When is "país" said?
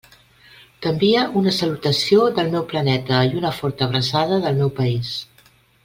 4.81-5.15